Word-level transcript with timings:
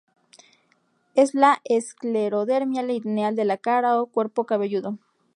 Es 1.13 1.35
la 1.35 1.61
esclerodermia 1.63 2.81
lineal 2.81 3.35
de 3.35 3.45
la 3.45 3.57
cara 3.57 4.01
o 4.01 4.07
cuerpo 4.07 4.47
cabelludo. 4.47 4.97